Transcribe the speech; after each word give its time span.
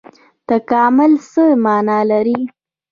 تکامل 0.47 1.11
څه 1.29 1.43
مانا 1.63 1.99
لري؟ 2.09 2.39